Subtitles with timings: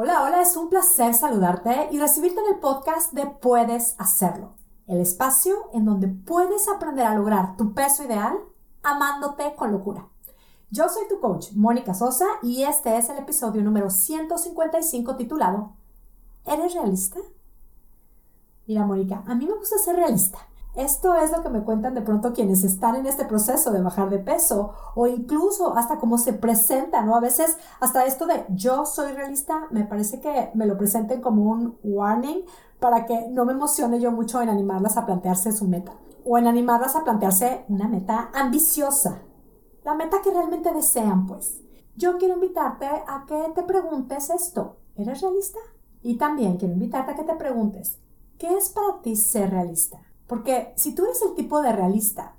[0.00, 4.54] Hola, hola, es un placer saludarte y recibirte en el podcast de Puedes Hacerlo,
[4.86, 8.38] el espacio en donde puedes aprender a lograr tu peso ideal
[8.84, 10.06] amándote con locura.
[10.70, 15.72] Yo soy tu coach, Mónica Sosa, y este es el episodio número 155 titulado
[16.44, 17.18] ¿Eres realista?
[18.68, 20.38] Mira, Mónica, a mí me gusta ser realista.
[20.78, 24.10] Esto es lo que me cuentan de pronto quienes están en este proceso de bajar
[24.10, 27.16] de peso o incluso hasta cómo se presenta, ¿no?
[27.16, 31.50] A veces hasta esto de yo soy realista, me parece que me lo presenten como
[31.50, 32.44] un warning
[32.78, 36.46] para que no me emocione yo mucho en animarlas a plantearse su meta o en
[36.46, 39.22] animarlas a plantearse una meta ambiciosa,
[39.82, 41.60] la meta que realmente desean, pues.
[41.96, 45.58] Yo quiero invitarte a que te preguntes esto, ¿eres realista?
[46.02, 47.98] Y también quiero invitarte a que te preguntes,
[48.38, 49.98] ¿qué es para ti ser realista?
[50.28, 52.34] Porque si tú eres el tipo de realista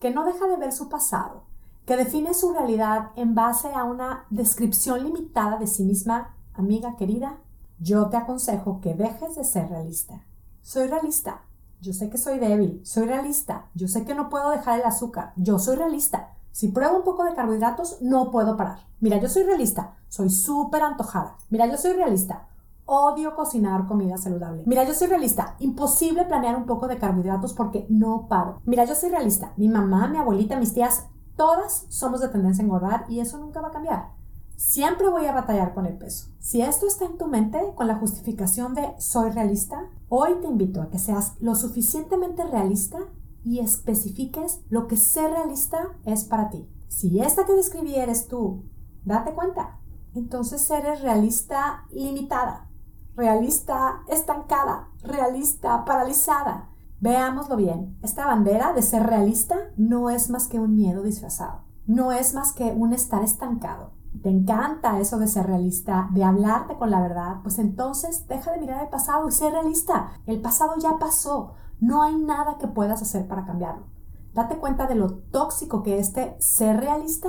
[0.00, 1.44] que no deja de ver su pasado,
[1.86, 7.38] que define su realidad en base a una descripción limitada de sí misma, amiga querida,
[7.78, 10.24] yo te aconsejo que dejes de ser realista.
[10.62, 11.42] Soy realista.
[11.82, 12.80] Yo sé que soy débil.
[12.84, 13.66] Soy realista.
[13.74, 15.34] Yo sé que no puedo dejar el azúcar.
[15.36, 16.30] Yo soy realista.
[16.50, 18.86] Si pruebo un poco de carbohidratos, no puedo parar.
[19.00, 19.96] Mira, yo soy realista.
[20.08, 21.36] Soy súper antojada.
[21.50, 22.48] Mira, yo soy realista.
[22.86, 24.62] Odio cocinar comida saludable.
[24.66, 25.56] Mira, yo soy realista.
[25.58, 28.60] Imposible planear un poco de carbohidratos porque no paro.
[28.66, 29.54] Mira, yo soy realista.
[29.56, 33.62] Mi mamá, mi abuelita, mis tías, todas somos de tendencia a engordar y eso nunca
[33.62, 34.10] va a cambiar.
[34.56, 36.26] Siempre voy a batallar con el peso.
[36.40, 40.82] Si esto está en tu mente con la justificación de soy realista, hoy te invito
[40.82, 42.98] a que seas lo suficientemente realista
[43.42, 46.68] y especifiques lo que ser realista es para ti.
[46.88, 48.62] Si esta que describí eres tú,
[49.06, 49.80] date cuenta.
[50.14, 52.68] Entonces eres realista limitada
[53.16, 56.70] realista estancada, realista paralizada.
[57.00, 62.12] Veámoslo bien, esta bandera de ser realista no es más que un miedo disfrazado, no
[62.12, 63.92] es más que un estar estancado.
[64.22, 68.60] Te encanta eso de ser realista, de hablarte con la verdad, pues entonces deja de
[68.60, 70.12] mirar el pasado y ser realista.
[70.24, 73.86] El pasado ya pasó, no hay nada que puedas hacer para cambiarlo.
[74.32, 77.28] Date cuenta de lo tóxico que este ser realista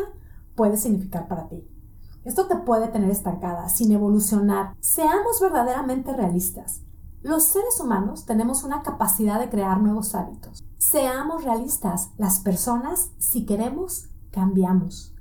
[0.56, 1.68] puede significar para ti.
[2.25, 4.75] Esto te puede tener estancada, sin evolucionar.
[4.80, 6.81] Seamos verdaderamente realistas.
[7.22, 10.63] Los seres humanos tenemos una capacidad de crear nuevos hábitos.
[10.78, 12.09] Seamos realistas.
[12.18, 15.13] Las personas, si queremos, cambiamos.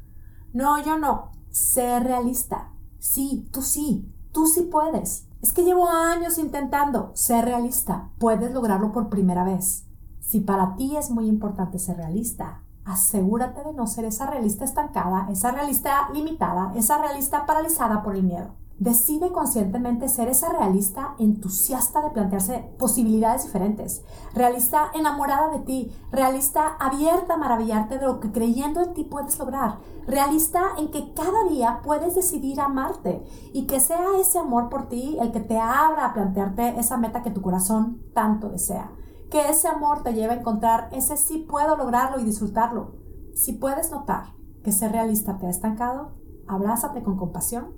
[0.54, 1.32] No, yo no.
[1.50, 2.72] Sé realista.
[2.98, 4.10] Sí, tú sí.
[4.32, 5.28] Tú sí puedes.
[5.42, 8.10] Es que llevo años intentando ser realista.
[8.18, 9.84] Puedes lograrlo por primera vez.
[10.20, 15.26] Si para ti es muy importante ser realista, asegúrate de no ser esa realista estancada,
[15.30, 18.54] esa realista limitada, esa realista paralizada por el miedo.
[18.78, 24.02] Decide conscientemente ser esa realista entusiasta de plantearse posibilidades diferentes,
[24.34, 29.38] realista enamorada de ti, realista abierta a maravillarte de lo que creyendo en ti puedes
[29.38, 29.78] lograr,
[30.08, 33.22] realista en que cada día puedes decidir amarte
[33.52, 37.22] y que sea ese amor por ti el que te abra a plantearte esa meta
[37.22, 38.90] que tu corazón tanto desea
[39.34, 42.92] que ese amor te lleve a encontrar ese sí puedo lograrlo y disfrutarlo.
[43.34, 44.26] Si puedes notar
[44.62, 46.12] que ser realista te ha estancado,
[46.46, 47.72] abrázate con compasión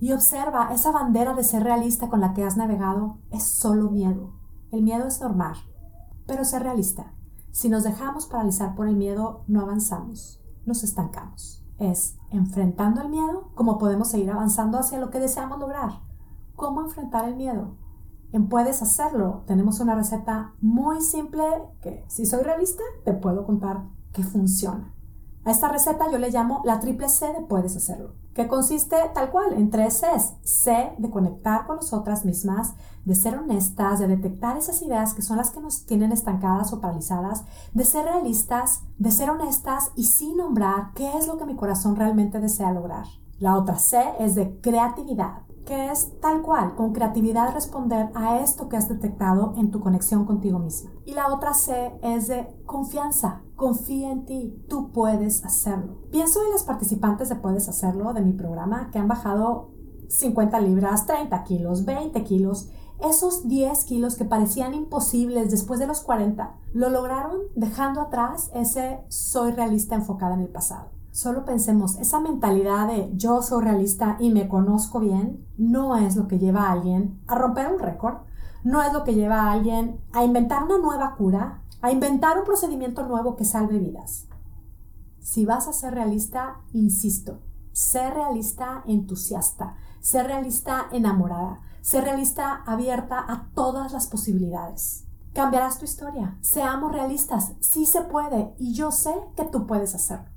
[0.00, 4.32] y observa esa bandera de ser realista con la que has navegado es solo miedo.
[4.70, 5.56] El miedo es normal,
[6.26, 7.12] pero ser realista.
[7.50, 11.62] Si nos dejamos paralizar por el miedo, no avanzamos, nos estancamos.
[11.76, 16.00] Es enfrentando el miedo como podemos seguir avanzando hacia lo que deseamos lograr.
[16.56, 17.76] ¿Cómo enfrentar el miedo?
[18.42, 21.44] Puedes Hacerlo tenemos una receta muy simple
[21.80, 24.94] que si soy realista te puedo contar que funciona.
[25.44, 29.30] A esta receta yo le llamo la triple C de Puedes Hacerlo, que consiste tal
[29.30, 30.36] cual en tres Cs.
[30.42, 32.74] C de conectar con nosotras mismas,
[33.04, 36.80] de ser honestas, de detectar esas ideas que son las que nos tienen estancadas o
[36.80, 37.44] paralizadas,
[37.74, 41.96] de ser realistas, de ser honestas y sin nombrar qué es lo que mi corazón
[41.96, 43.06] realmente desea lograr.
[43.38, 48.68] La otra C es de creatividad, que es tal cual, con creatividad responder a esto
[48.68, 50.90] que has detectado en tu conexión contigo misma.
[51.04, 55.98] Y la otra C es de confianza, confía en ti, tú puedes hacerlo.
[56.10, 59.70] Pienso en las participantes de Puedes Hacerlo de mi programa que han bajado
[60.08, 62.68] 50 libras, 30 kilos, 20 kilos,
[63.00, 69.00] esos 10 kilos que parecían imposibles después de los 40, lo lograron dejando atrás ese
[69.08, 70.90] soy realista enfocada en el pasado.
[71.14, 76.26] Solo pensemos, esa mentalidad de yo soy realista y me conozco bien, no es lo
[76.26, 78.16] que lleva a alguien a romper un récord,
[78.64, 82.44] no es lo que lleva a alguien a inventar una nueva cura, a inventar un
[82.44, 84.26] procedimiento nuevo que salve vidas.
[85.20, 87.38] Si vas a ser realista, insisto,
[87.70, 95.06] sé realista entusiasta, sé realista enamorada, sé realista abierta a todas las posibilidades.
[95.32, 96.36] Cambiarás tu historia.
[96.40, 100.33] Seamos realistas, sí se puede y yo sé que tú puedes hacerlo.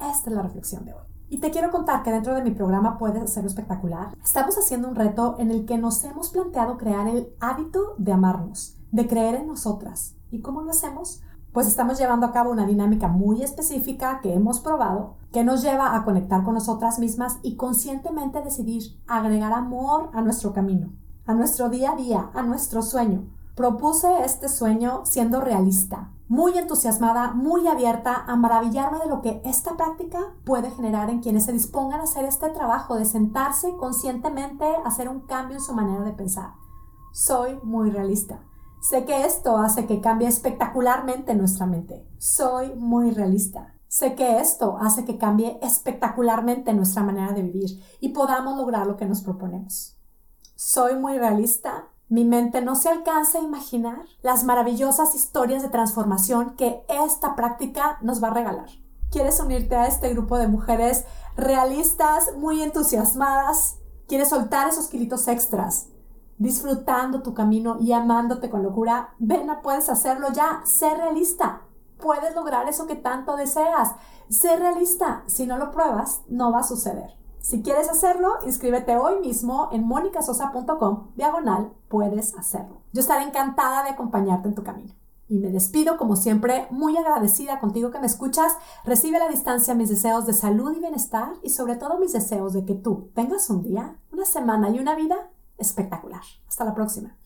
[0.00, 1.04] Esta es la reflexión de hoy.
[1.28, 4.96] Y te quiero contar que dentro de mi programa Puedes hacerlo espectacular, estamos haciendo un
[4.96, 9.46] reto en el que nos hemos planteado crear el hábito de amarnos, de creer en
[9.46, 10.16] nosotras.
[10.30, 11.22] ¿Y cómo lo hacemos?
[11.52, 15.94] Pues estamos llevando a cabo una dinámica muy específica que hemos probado, que nos lleva
[15.96, 20.92] a conectar con nosotras mismas y conscientemente decidir agregar amor a nuestro camino,
[21.26, 23.28] a nuestro día a día, a nuestro sueño.
[23.54, 29.76] Propuse este sueño siendo realista, muy entusiasmada, muy abierta a maravillarme de lo que esta
[29.76, 34.86] práctica puede generar en quienes se dispongan a hacer este trabajo de sentarse conscientemente a
[34.86, 36.52] hacer un cambio en su manera de pensar.
[37.12, 38.44] Soy muy realista.
[38.80, 42.06] Sé que esto hace que cambie espectacularmente nuestra mente.
[42.18, 43.74] Soy muy realista.
[43.88, 48.96] Sé que esto hace que cambie espectacularmente nuestra manera de vivir y podamos lograr lo
[48.96, 49.98] que nos proponemos.
[50.54, 56.56] Soy muy realista mi mente no se alcanza a imaginar las maravillosas historias de transformación
[56.56, 58.68] que esta práctica nos va a regalar.
[59.12, 61.04] ¿Quieres unirte a este grupo de mujeres
[61.36, 63.76] realistas, muy entusiasmadas?
[64.08, 65.86] ¿Quieres soltar esos kilitos extras?
[66.36, 70.62] Disfrutando tu camino y amándote con locura, ven, puedes hacerlo ya.
[70.64, 71.62] Sé realista.
[71.98, 73.94] Puedes lograr eso que tanto deseas.
[74.28, 75.22] Sé realista.
[75.26, 77.19] Si no lo pruebas, no va a suceder.
[77.40, 82.82] Si quieres hacerlo, inscríbete hoy mismo en monicasosa.com, diagonal, puedes hacerlo.
[82.92, 84.94] Yo estaré encantada de acompañarte en tu camino.
[85.26, 88.52] Y me despido, como siempre, muy agradecida contigo que me escuchas.
[88.84, 92.52] Recibe a la distancia mis deseos de salud y bienestar y sobre todo mis deseos
[92.52, 96.22] de que tú tengas un día, una semana y una vida espectacular.
[96.46, 97.16] Hasta la próxima.